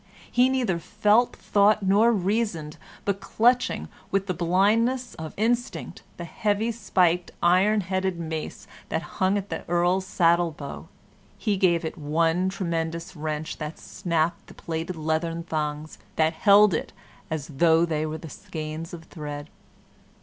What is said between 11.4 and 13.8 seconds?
gave it one tremendous wrench that